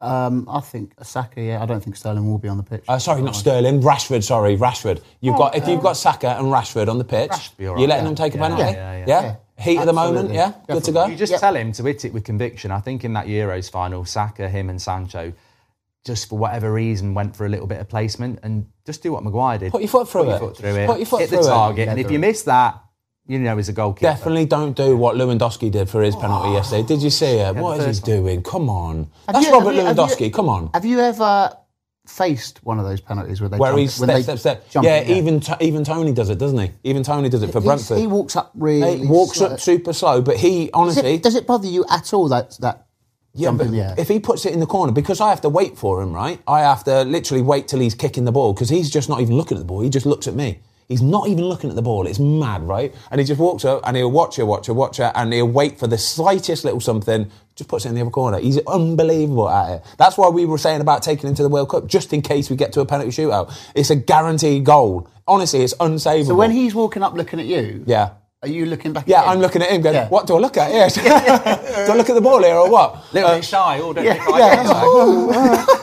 [0.00, 1.62] Um, I think Saka, yeah.
[1.62, 2.84] I don't think Sterling will be on the pitch.
[2.88, 3.80] Uh, sorry, not Sterling.
[3.82, 4.24] Rashford.
[4.24, 5.00] Sorry, Rashford.
[5.20, 7.80] You've got if you've got Saka and Rashford on the pitch, Rashford be all right.
[7.82, 8.08] you letting Yeah.
[8.08, 8.62] them take a Yeah, penalty?
[8.72, 9.36] yeah, yeah, Yeah, yeah.
[9.64, 10.30] Heat at the moment.
[10.30, 10.36] Absolutely.
[10.36, 11.06] Yeah, good to go.
[11.06, 11.40] You just Yep.
[11.40, 12.72] tell him to hit it with conviction.
[12.72, 15.32] I think in that Euros final, Saka, him, and Sancho,
[16.04, 19.22] just for whatever reason, went for a little bit of placement and just do what
[19.22, 19.72] Maguire did.
[19.72, 20.40] Put your foot through Put your it.
[20.40, 20.86] foot through it.
[20.86, 21.48] Put your foot hit through the it.
[21.48, 22.80] target, and if you miss that,
[23.26, 24.06] you know, as a goalkeeper.
[24.10, 26.54] Definitely don't do what Lewandowski did for his penalty oh.
[26.54, 26.82] yesterday.
[26.82, 27.54] Did you see it?
[27.54, 28.16] What the is he first one.
[28.24, 28.42] doing?
[28.42, 30.32] Come on, Have that's you- Robert you- have you- Lewandowski.
[30.32, 30.70] Come on.
[30.74, 31.56] Have you ever
[32.08, 34.70] faced one of those penalties where they Where jump, he's when step, they step, step.
[34.70, 35.18] jump Yeah, in the air?
[35.18, 36.90] even T- Ivan Toney does it, doesn't he?
[36.90, 37.98] Ivan Toney does it for He's- Brentford.
[37.98, 38.98] He walks up really.
[38.98, 39.46] He walks slow.
[39.50, 41.14] up super slow, but he Does honestly.
[41.14, 42.86] it, does it bother you at all that that
[43.34, 43.94] Yeah, jump in the air?
[43.96, 46.40] if he puts it in the corner, because I have to wait for him, right?
[46.46, 49.36] I have to literally wait till he's kicking the ball because he's just not even
[49.36, 49.80] looking at the ball.
[49.80, 50.58] He just looks at me.
[50.88, 52.06] He's not even looking at the ball.
[52.06, 52.94] It's mad, right?
[53.10, 55.48] And he just walks up and he'll watch her, watch her, watch her, and he'll
[55.48, 58.38] wait for the slightest little something, just puts it in the other corner.
[58.38, 59.82] He's unbelievable at it.
[59.96, 62.50] That's why we were saying about taking him to the World Cup, just in case
[62.50, 63.54] we get to a penalty shootout.
[63.74, 65.08] It's a guaranteed goal.
[65.26, 66.26] Honestly, it's unsavable.
[66.26, 68.10] so when he's walking up looking at you, yeah.
[68.42, 69.04] Are you looking back?
[69.06, 69.30] Yeah, at him?
[69.30, 70.08] I'm looking at him going, Yeah.
[70.08, 70.72] what do I look at?
[70.72, 70.94] Yes.
[70.96, 71.02] do
[71.92, 73.12] I look at the ball here or what?
[73.14, 73.80] little bit shy.
[73.80, 74.56] All don't yeah, think I yeah.
[74.56, 75.78] get it.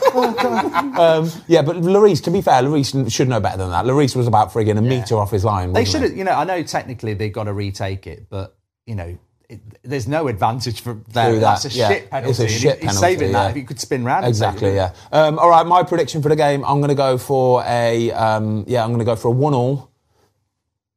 [1.00, 3.84] Um, yeah, but Lloris, to be fair, Lloris should know better than that.
[3.84, 5.72] Lloris was about frigging a metre off his line.
[5.72, 6.08] They wasn't should he?
[6.08, 9.16] have, you know, I know technically they've got to retake it, but, you know,
[9.48, 11.30] it, there's no advantage for there.
[11.30, 11.88] Through that, That's a yeah.
[11.88, 12.30] shit penalty.
[12.30, 13.32] It's a and shit he- he's penalty, saving yeah.
[13.44, 14.24] that if you could spin round.
[14.26, 14.74] and save Exactly, it.
[14.74, 14.92] yeah.
[15.12, 18.64] Um, all right, my prediction for the game, I'm going to go for a, um,
[18.66, 19.89] yeah, I'm going to go for a one-all.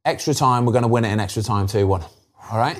[0.06, 2.06] Extra time, we're going to win it in extra time 2-1.
[2.52, 2.76] All right?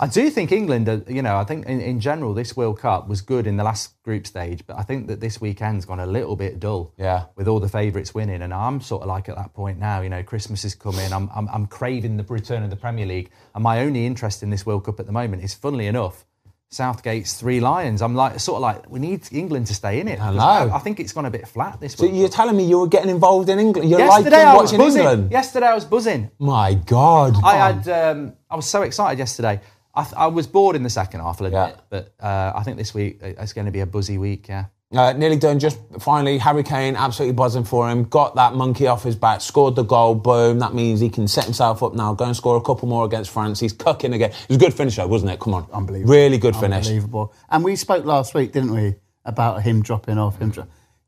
[0.00, 3.08] I do think England, uh, you know, I think in, in general this World Cup
[3.08, 6.06] was good in the last group stage, but I think that this weekend's gone a
[6.06, 6.92] little bit dull.
[6.98, 7.24] Yeah.
[7.36, 10.02] With all the favourites winning, and I'm sort of like at that point now.
[10.02, 11.10] You know, Christmas is coming.
[11.10, 14.50] I'm, I'm I'm craving the return of the Premier League, and my only interest in
[14.50, 16.26] this World Cup at the moment is, funnily enough,
[16.70, 18.02] Southgate's Three Lions.
[18.02, 20.20] I'm like sort of like we need England to stay in it.
[20.20, 20.68] I.
[20.70, 22.10] I, think it's gone a bit flat this week.
[22.10, 23.88] So you're telling me you were getting involved in England?
[23.88, 25.00] You're Yesterday liking I was watching buzzing.
[25.02, 25.32] England?
[25.32, 26.30] Yesterday I was buzzing.
[26.38, 27.36] My God.
[27.42, 29.60] I had um, I was so excited yesterday.
[29.94, 31.80] I, th- I was bored in the second half, I'll admit, Yeah.
[31.90, 34.48] but uh, I think this week uh, it's going to be a buzzy week.
[34.48, 34.66] Yeah.
[34.90, 35.58] Uh, nearly done.
[35.58, 38.04] Just finally, Harry Kane absolutely buzzing for him.
[38.04, 39.42] Got that monkey off his back.
[39.42, 40.14] Scored the goal.
[40.14, 40.60] Boom.
[40.60, 42.14] That means he can set himself up now.
[42.14, 43.60] Go and score a couple more against France.
[43.60, 44.30] He's cooking again.
[44.30, 45.40] It was a good finish, though, wasn't it?
[45.40, 46.10] Come on, Unbelievable.
[46.14, 46.86] Really good finish.
[46.86, 47.34] Unbelievable.
[47.50, 48.94] And we spoke last week, didn't we,
[49.26, 50.38] about him dropping off.
[50.38, 50.66] Him, dro-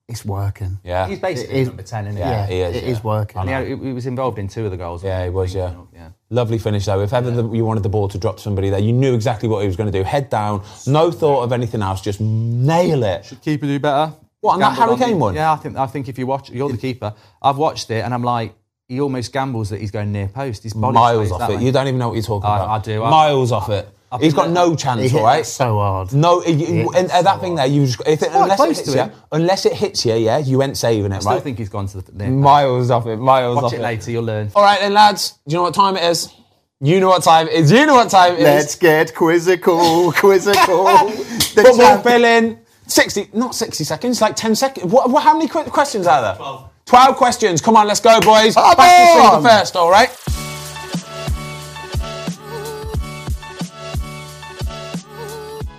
[0.08, 0.78] it's working.
[0.84, 1.08] Yeah.
[1.08, 2.20] He's basically It is- number 10, isn't he?
[2.20, 3.02] Yeah, he is, It is yeah.
[3.02, 3.48] working.
[3.48, 5.02] Yeah, he, he was involved in two of the goals.
[5.02, 5.54] Yeah, he was.
[5.54, 5.72] Yeah.
[5.94, 6.10] yeah.
[6.32, 7.00] Lovely finish though.
[7.00, 9.48] If ever the, you wanted the ball to drop to somebody there, you knew exactly
[9.48, 10.04] what he was going to do.
[10.04, 12.00] Head down, no thought of anything else.
[12.00, 13.24] Just nail it.
[13.24, 14.14] Should keeper do better.
[14.40, 15.34] What, on that Harry Kane the- one?
[15.34, 17.14] Yeah, I think I think if you watch, you're the keeper.
[17.42, 18.54] I've watched it and I'm like,
[18.88, 20.62] he almost gambles that he's going near post.
[20.62, 21.56] His body Miles off it.
[21.56, 21.64] way.
[21.64, 22.68] You don't even know what you're talking I- about.
[22.68, 23.02] I do.
[23.02, 23.88] I- Miles off it.
[24.18, 25.44] He's got no chance, He hit all right?
[25.44, 26.12] that so hard.
[26.12, 29.12] No, you, and uh, that thing there, you just, if it, unless it hits you,
[29.30, 31.16] unless it hits you, yeah, you ain't saving it, right?
[31.16, 31.42] I still right?
[31.42, 32.28] think he's gone to the near.
[32.30, 33.82] miles off it, miles Watch off it it.
[33.82, 34.50] later, you'll learn.
[34.56, 35.38] All right then, lads.
[35.46, 36.32] Do you know what time it is?
[36.80, 37.70] You know what time it is.
[37.70, 38.44] You know what time it is.
[38.44, 40.86] Let's get quizzical, quizzical.
[41.54, 42.58] The Football champ- filling.
[42.86, 44.92] 60, not 60 seconds, like 10 seconds.
[44.92, 46.34] What, what, how many qu- questions are there?
[46.36, 46.70] 12.
[46.86, 47.60] 12 questions.
[47.60, 48.54] Come on, let's go, boys.
[48.54, 49.32] Come Fastest on.
[49.42, 50.10] finger first, all right?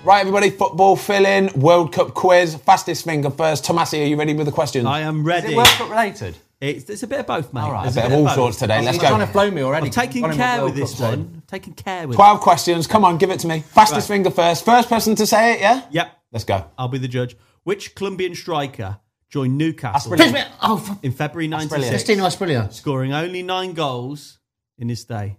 [0.04, 3.64] Right, everybody, football fill in, World Cup quiz, fastest finger first.
[3.64, 4.88] Tomasi, are you ready with the questions?
[4.88, 5.40] I am ready.
[5.40, 5.54] Is ready.
[5.54, 6.38] it World Cup related?
[6.60, 7.62] It's, it's a bit of both, mate.
[7.62, 7.84] All right.
[7.84, 8.34] There's Bit of bit all both.
[8.36, 8.82] sorts today.
[8.82, 9.26] Let's He's trying go.
[9.26, 9.88] to flow me already.
[9.88, 11.16] I'm taking Got him care at with this Cup one.
[11.18, 11.44] zone.
[11.48, 12.88] Taking care with 12 questions.
[12.88, 13.60] Come on, give it to me.
[13.62, 14.16] Fastest Right.
[14.16, 14.66] finger first.
[14.66, 15.80] First person to say it, yeah?
[15.80, 15.86] it.
[15.92, 16.66] Yep, Let's go.
[16.80, 17.36] I'll be the judge.
[17.64, 18.98] Which Colombian striker
[19.30, 20.16] joined Newcastle.
[20.64, 21.72] Oh, f- in February brilliant.
[21.72, 22.74] 96, Tino Asprilla.
[22.74, 24.40] scoring only nine goals
[24.80, 25.38] in his day.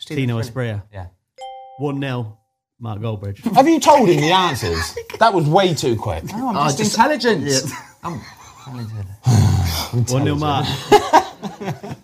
[0.00, 0.82] Tino Asprilla.
[0.92, 1.06] Yeah.
[1.78, 2.38] 1 0,
[2.82, 3.38] Mark Goldbridge.
[3.54, 4.94] Have you told him the answers?
[5.20, 6.24] that was way too quick.
[6.24, 7.44] No, I'm I just, just- intelligent.
[7.44, 7.60] Yeah.
[8.02, 8.20] I'm
[8.64, 9.06] talented.
[10.10, 10.66] 1 0, Mark.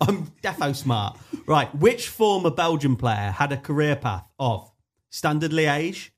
[0.01, 1.17] I'm defo smart.
[1.45, 4.71] Right, which former Belgian player had a career path of
[5.09, 6.11] Standard Liège,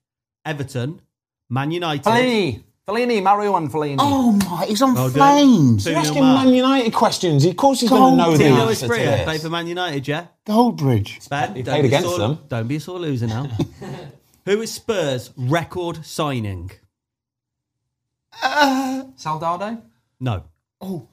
[0.46, 1.02] Everton,
[1.50, 2.04] Man United?
[2.04, 2.64] Fellaini.
[2.88, 3.24] Fellaini.
[3.24, 3.96] Mario and Fellini.
[4.00, 5.14] Oh my, he's on Well done.
[5.14, 5.84] flames.
[5.86, 6.46] Two You're nil, asking Mark.
[6.46, 7.46] Man United questions.
[7.46, 9.44] Of course he's going to know the Tino answer to Asprilla played this.
[9.44, 10.28] for Man United, yeah?
[10.46, 11.30] Goldbridge.
[11.30, 12.40] Ben, don't played be against sore, them.
[12.50, 13.50] Don't be a sore loser now.
[14.46, 16.72] Who is Spurs' record signing?
[19.16, 19.82] Soldado.
[20.20, 20.44] No.
[20.80, 21.08] Oh,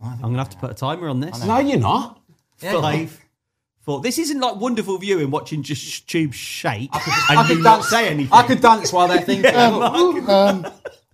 [0.00, 1.44] I'm going to have to put a timer on this.
[1.44, 2.20] No, you're not.
[2.58, 3.20] Five,
[3.80, 4.00] four.
[4.00, 7.88] This isn't like wonderful viewing watching just tubes shake I and you could not dance-
[7.88, 8.32] say anything.
[8.32, 9.54] I could dance while they're thinking.
[9.56, 10.66] um,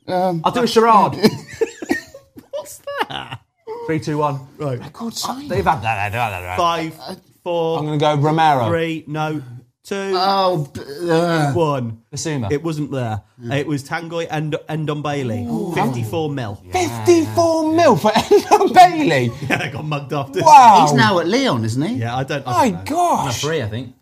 [0.07, 1.15] um, I'll do a charade.
[2.51, 3.41] What's that?
[3.87, 4.41] Three, two, one.
[4.59, 4.93] Right.
[4.93, 5.49] Good sign.
[5.49, 6.57] They've had that.
[6.57, 6.99] Five,
[7.47, 8.69] I'm going to go Romero.
[8.69, 9.43] three, no,
[9.83, 10.81] two, oh, b-
[11.11, 12.03] uh, one.
[12.13, 12.51] Basuma.
[12.51, 13.23] It wasn't there.
[13.53, 15.75] It was Tanguy and Ndombele.
[15.75, 16.55] 54 mil.
[16.73, 19.49] 54 mil for Ndombele.
[19.51, 20.33] Yeah, I got mugged off.
[20.33, 20.87] didn't Wow.
[20.87, 21.95] he's now at Leon, isn't he?
[21.97, 22.47] Yeah, I don't.
[22.47, 22.97] I My don't know.
[22.97, 23.41] gosh.
[23.43, 23.95] Three, I think.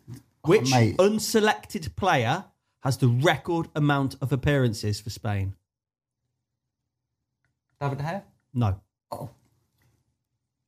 [0.45, 0.97] Which mate.
[0.99, 2.45] unselected player
[2.81, 5.55] has the record amount of appearances for Spain?
[7.81, 8.23] David De Gea.
[8.55, 8.81] No.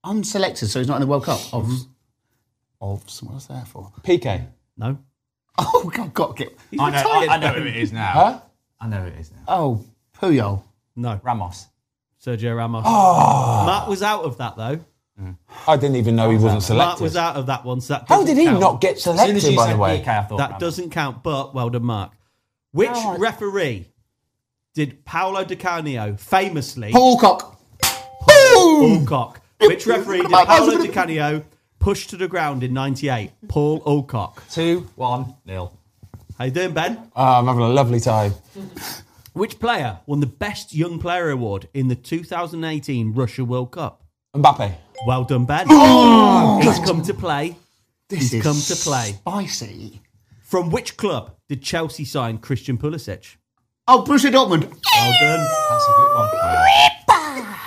[0.05, 1.41] Unselected, so he's not in the World Cup.
[1.53, 1.71] Of,
[2.81, 3.93] of what's that for?
[4.03, 4.47] Piqué.
[4.77, 4.99] No.
[5.57, 6.53] Oh, God, got get.
[6.69, 7.29] He's I know, retired.
[7.29, 8.11] I, I know who it is now.
[8.11, 8.41] Huh?
[8.81, 9.39] I know who it is now.
[9.47, 9.85] Oh,
[10.21, 10.65] Puyol.
[10.97, 11.21] No.
[11.23, 11.69] Ramos.
[12.21, 12.83] Sergio Ramos.
[12.85, 13.65] Ah.
[13.65, 14.81] Matt was out of that though.
[15.69, 17.03] I didn't even know he wasn't Matt selected.
[17.05, 17.81] was out of that one.
[17.81, 18.59] So that How did he count.
[18.59, 20.01] not get As soon as selected, you by said the way?
[20.01, 20.61] Piqué, I thought That Ramos.
[20.61, 22.11] doesn't count, but well done, Mark.
[22.73, 23.21] Which Alright.
[23.21, 23.87] referee
[24.75, 27.61] did Paolo Di Canio famously Paul Cock.
[28.27, 29.03] Boom!
[29.07, 29.41] Alcock?
[29.61, 31.45] Which referee did Paolo Di Canio
[31.85, 33.31] push to the ground in '98?
[33.47, 34.43] Paul Alcock.
[34.51, 35.79] Two, one, nil.
[36.39, 37.11] How you doing, Ben?
[37.15, 38.33] Oh, I'm having a lovely time.
[39.35, 44.03] Which player won the Best Young Player award in the 2018 Russia World Cup?
[44.35, 44.75] Mbappe.
[45.07, 45.67] Well done, Ben.
[45.69, 47.55] Oh, He's come to play.
[48.09, 49.13] This He's is come to play.
[49.19, 50.01] Spicy.
[50.43, 53.37] From which club did Chelsea sign Christian Pulisic?
[53.87, 54.63] Oh, Borussia Dortmund.
[54.63, 55.47] Well done.
[55.69, 56.31] That's a good one.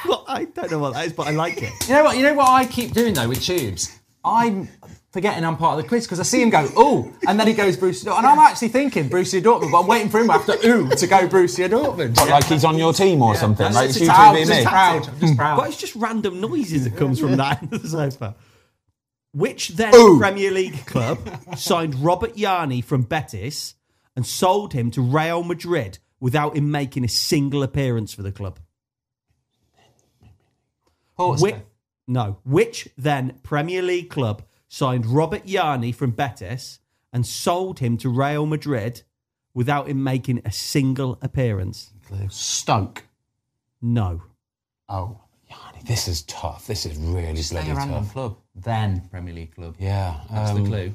[0.08, 1.72] Well, I don't know what that is, but I like it.
[1.88, 2.18] You know what?
[2.18, 4.00] You know what I keep doing though with tubes.
[4.24, 4.68] I'm
[5.12, 7.54] forgetting I'm part of the quiz because I see him go ooh, and then he
[7.54, 10.54] goes Bruce Dortmund, and I'm actually thinking Borussia Dortmund, but I'm waiting for him after
[10.66, 12.18] ooh to go Borussia Dortmund.
[12.18, 13.64] What, like he's on your team or something?
[13.64, 14.66] That's Like it's you proud, two just me.
[14.66, 15.08] proud.
[15.08, 15.38] I'm just hmm.
[15.38, 15.58] proud.
[15.58, 18.36] But it's just random noises that comes from that end of the sofa.
[19.34, 20.18] Which then Ooh.
[20.18, 21.20] Premier League club
[21.56, 23.76] signed Robert Jarni from Betis
[24.16, 28.60] and sold him to Real Madrid without him making a single appearance for the club?
[31.16, 31.62] Portsmouth.
[32.08, 32.38] Which, no.
[32.44, 36.80] Which then Premier League club signed Robert Jarni from Betis
[37.14, 39.04] and sold him to Real Madrid
[39.54, 41.92] without him making a single appearance?
[42.30, 43.04] Stoke.
[43.82, 44.24] No.
[44.90, 45.20] Oh.
[45.50, 45.84] Yanni.
[45.86, 46.68] This is tough.
[46.68, 48.12] This is really Stay bloody a tough.
[48.12, 49.76] club, then Premier League club.
[49.80, 50.20] Yeah.
[50.30, 50.94] That's um, the clue.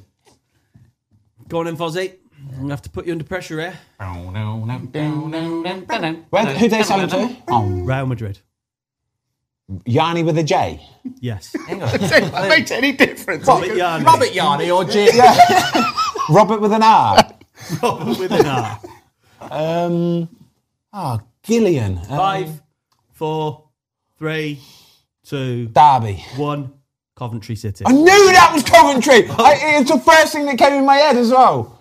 [1.48, 2.14] Go on then, Fozzie.
[2.38, 3.79] I'm going to have to put you under pressure here.
[6.31, 7.37] Where, who they sell him to?
[7.48, 8.40] Oh, Real Madrid.
[9.85, 10.81] Yanni with a J.
[11.21, 11.55] Yes.
[11.69, 11.91] Hang on.
[11.99, 13.47] that makes any difference.
[13.47, 14.05] Robert Jarni.
[14.05, 15.11] Robert Jarni or Jim.
[16.35, 17.19] Robert with an R.
[17.83, 18.81] Robert with an R.
[19.41, 20.29] Um,
[20.93, 21.99] oh, Gillian.
[21.99, 22.63] Um, Five,
[23.13, 23.69] four,
[24.19, 24.61] three,
[25.25, 26.25] two, Derby.
[26.37, 26.73] one.
[27.15, 27.85] Coventry City.
[27.87, 29.29] I knew that was Coventry.
[29.29, 31.79] I, it's the first thing that came in my head as well.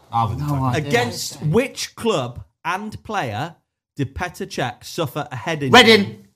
[0.76, 3.56] Against which club and player
[3.96, 6.28] did Petr Cech suffer a head injury Reading.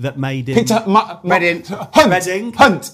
[0.00, 1.62] That made him Peter, Ma, Ma- Reading.
[1.64, 2.12] Hunt.
[2.26, 2.52] Reading.
[2.52, 2.92] Hunt.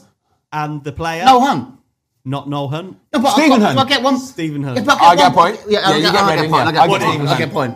[0.53, 1.79] and the player No Hunt.
[2.25, 3.79] not Noel Hunt, No, but Stephen I, Hunt.
[3.79, 4.19] I get one.
[4.19, 4.77] Stephen Hunt.
[4.79, 5.61] Yeah, but I get a point.
[5.69, 6.75] Yeah, yeah I'll you get, get I'll Reading, get a point.
[6.75, 6.81] yeah.
[6.83, 7.29] I'll get get a point.
[7.31, 7.75] I'll get a point.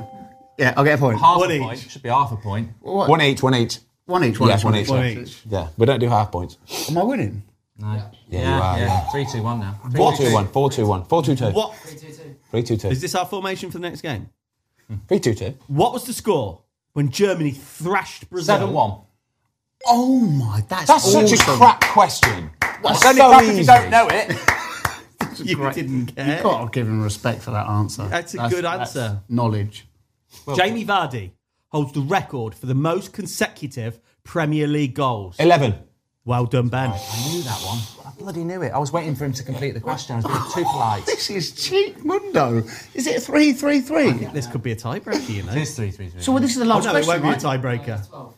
[0.58, 1.18] Yeah, I'll get a point.
[1.20, 1.62] Half One a each.
[1.62, 1.78] point.
[1.78, 2.68] Should be half a point.
[2.80, 3.08] What?
[3.08, 3.78] One each, one each.
[4.06, 4.38] One each.
[4.40, 4.64] One Yes, each.
[4.64, 4.88] one each.
[4.88, 5.20] One yeah.
[5.20, 5.40] each.
[5.48, 6.58] Yeah, we don't do half points.
[6.90, 7.42] Am I winning?
[7.78, 8.02] No.
[8.28, 9.00] Yeah, you are, yeah.
[9.10, 9.80] Three, two, one now.
[9.96, 10.48] Four two one.
[10.48, 11.04] Four two one.
[11.04, 11.46] Four two two.
[11.46, 11.74] What
[12.50, 12.88] Three two two.
[12.88, 14.28] is this our formation for the next game?
[15.08, 15.54] Three two two.
[15.68, 16.60] What was the score
[16.92, 18.56] when Germany thrashed Brazil?
[18.56, 18.98] Seven one.
[19.86, 22.50] Oh my, that's That's such a crap question.
[22.82, 24.36] That's It's only so crap if you don't know it.
[25.42, 26.34] You didn't care.
[26.34, 28.06] You've got to give him respect for that answer.
[28.08, 29.22] That's a good answer.
[29.28, 29.86] knowledge.
[30.54, 31.30] Jamie Vardy
[31.68, 35.36] holds the record for the most consecutive Premier League goals.
[35.38, 35.76] Eleven.
[36.26, 36.90] Well done, Ben.
[36.90, 37.78] I knew that one.
[38.06, 38.70] I bloody knew it.
[38.72, 40.14] I was waiting for him to complete the question.
[40.14, 41.04] I was being too polite.
[41.06, 42.58] This is cheap mundo.
[42.92, 44.12] Is it three three three?
[44.12, 45.52] This could be a tiebreaker, you know.
[45.52, 46.20] It is three, three, three.
[46.20, 47.60] So well, this is the Oh, last no, it question, won't be a right?
[47.62, 48.34] tiebreaker.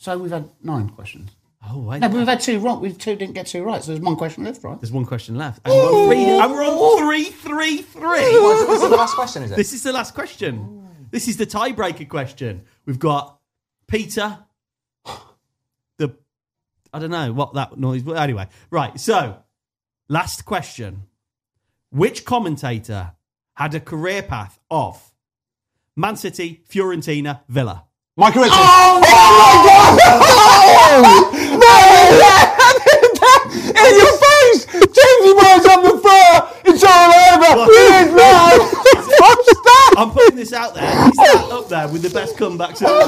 [0.00, 1.30] So we've had nine questions.
[1.68, 1.98] Oh, wait.
[1.98, 2.80] No, but we've had two wrong.
[2.80, 3.84] We've two didn't get two right.
[3.84, 4.80] So there's one question left, right?
[4.80, 5.60] There's one question left.
[5.62, 8.18] And we're on three, and we're on three, three, three.
[8.18, 9.56] This is the last question, is it?
[9.56, 10.88] This is the last question.
[11.10, 12.62] This is the tiebreaker question.
[12.86, 13.40] We've got
[13.88, 14.38] Peter.
[15.98, 16.16] The
[16.94, 18.02] I don't know what that noise.
[18.02, 18.98] But anyway, right.
[18.98, 19.36] So,
[20.08, 21.02] last question:
[21.90, 23.12] Which commentator
[23.52, 25.12] had a career path of
[25.94, 27.84] Man City, Fiorentina, Villa?
[28.20, 28.56] Micah Richards.
[28.60, 31.36] Oh, oh my God!
[31.50, 31.66] No!
[33.80, 34.66] In your face!
[34.66, 36.32] Jamesy Boy's on the floor!
[36.66, 37.64] It's all over!
[37.64, 38.70] Please, no!
[39.20, 39.94] What's that?
[39.96, 41.04] I'm putting this out there.
[41.06, 42.82] He's that up there with the best comebacks.
[42.82, 43.00] ever.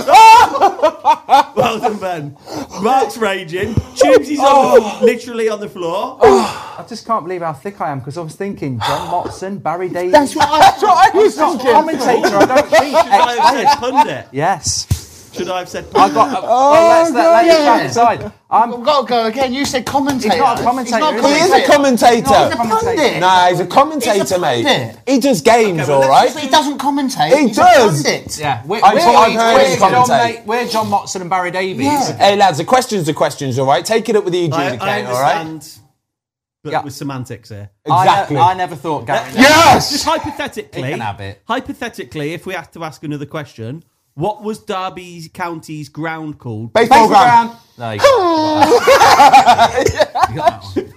[1.57, 2.37] well done, Ben.
[2.83, 3.75] Mark's raging.
[3.75, 5.01] Tubesy's on the, oh.
[5.03, 6.19] literally on the floor.
[6.23, 6.77] Oh.
[6.79, 9.91] I just can't believe how thick I am because I was thinking John Motson, Barry
[9.91, 10.13] Davies.
[10.13, 11.71] That's what I That's what I was thinking.
[11.71, 12.37] commentator.
[12.37, 12.95] I don't cheat.
[12.95, 14.29] I have said pundit?
[14.33, 15.02] Yes.
[15.33, 16.15] Should I have said I pundit?
[16.15, 16.45] got.
[16.45, 17.89] Uh, well, let's let, let yeah.
[17.89, 18.33] you back.
[18.51, 18.71] I'm.
[18.71, 19.53] We've got to go again.
[19.55, 20.31] You said commentator.
[20.35, 22.45] He's not a commentator, He's not is He is a commentator.
[22.45, 23.21] He's a pundit.
[23.21, 24.65] Nah, he's a commentator, He's mate.
[24.65, 24.99] pundit.
[25.07, 26.29] He does games, Okay, well, all?
[26.29, 27.37] He doesn't commentate.
[27.39, 28.01] He he's does.
[28.01, 28.39] A pundit.
[28.39, 30.25] Yeah, we're, I'm we're, sure I've heard we're him John, commentate.
[30.37, 31.87] mate, we're John Motson and Barry Davies.
[31.87, 32.17] Yeah.
[32.19, 33.85] Hey, lads, the questions are questions, all right?
[33.85, 35.37] Take it up with the I, adjudicator, I all right?
[35.39, 35.83] understand,
[36.63, 36.83] but Yeah.
[36.85, 37.71] with semantics here.
[37.87, 38.37] Exactly.
[38.37, 39.31] I, ne- I never thought Gary.
[39.35, 39.91] Yes.
[39.91, 41.41] Just hypothetically, He can have it.
[41.49, 43.83] hypothetically, if we had to ask another question,
[44.15, 46.73] what was Derby County's ground called?
[46.73, 47.51] Baseball Baseball ground.
[47.51, 47.61] ground.
[47.79, 48.07] No, you got.
[50.31, 50.92] You got that one.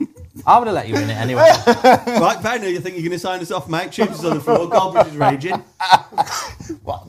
[0.48, 1.42] I would have let you in it anyway.
[1.68, 3.92] right, Ben, you think you're going to sign us off, mate?
[3.92, 5.64] Tubes is on the floor, Goldbridge is raging.
[6.84, 7.08] Well,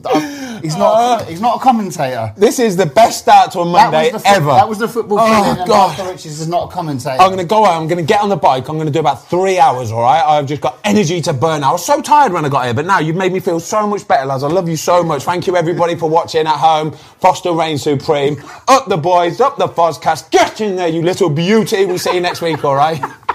[0.61, 0.93] he's not.
[1.21, 1.25] Ah.
[1.27, 2.33] he's not a commentator.
[2.37, 4.45] This is the best start to a Monday that was the fo- ever.
[4.47, 5.17] That was the football.
[5.19, 5.97] Oh, thing, and God.
[5.97, 7.21] Martha Richards is not a commentator.
[7.21, 7.79] I'm going to go out.
[7.81, 8.67] I'm going to get on the bike.
[8.69, 10.23] I'm going to do about three hours, all right?
[10.23, 11.63] I've just got energy to burn.
[11.63, 13.87] I was so tired when I got here, but now you've made me feel so
[13.87, 14.43] much better, lads.
[14.43, 15.23] I love you so much.
[15.23, 16.91] Thank you, everybody, for watching at home.
[16.91, 18.41] Foster reigns supreme.
[18.67, 20.31] Up the boys, up the Fozcast.
[20.31, 21.85] Get in there, you little beauty.
[21.85, 23.01] We'll see you next week, all right?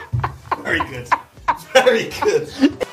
[0.62, 1.08] Very good.
[1.72, 2.86] Very good.